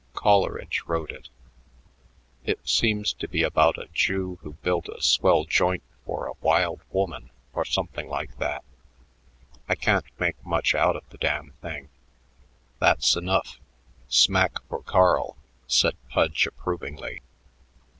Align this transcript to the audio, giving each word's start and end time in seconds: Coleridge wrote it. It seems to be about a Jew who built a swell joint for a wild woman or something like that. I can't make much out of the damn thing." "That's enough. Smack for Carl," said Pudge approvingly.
Coleridge 0.15 0.81
wrote 0.87 1.11
it. 1.11 1.29
It 2.43 2.67
seems 2.67 3.13
to 3.13 3.27
be 3.27 3.43
about 3.43 3.77
a 3.77 3.87
Jew 3.93 4.39
who 4.41 4.53
built 4.53 4.87
a 4.89 4.99
swell 4.99 5.43
joint 5.43 5.83
for 6.07 6.25
a 6.25 6.33
wild 6.41 6.81
woman 6.89 7.29
or 7.53 7.63
something 7.65 8.07
like 8.09 8.39
that. 8.39 8.63
I 9.69 9.75
can't 9.75 10.07
make 10.19 10.43
much 10.43 10.73
out 10.73 10.95
of 10.95 11.07
the 11.11 11.19
damn 11.19 11.51
thing." 11.61 11.89
"That's 12.79 13.15
enough. 13.15 13.59
Smack 14.07 14.63
for 14.67 14.81
Carl," 14.81 15.37
said 15.67 15.95
Pudge 16.09 16.47
approvingly. 16.47 17.21